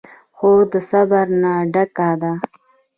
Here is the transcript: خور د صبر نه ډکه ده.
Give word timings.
خور 0.37 0.61
د 0.71 0.75
صبر 0.89 1.27
نه 1.41 1.53
ډکه 1.73 2.09
ده. 2.21 2.33